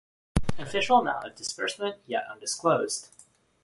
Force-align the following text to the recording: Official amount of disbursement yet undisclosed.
Official 0.57 0.97
amount 0.97 1.27
of 1.27 1.35
disbursement 1.35 2.01
yet 2.07 2.25
undisclosed. 2.27 3.09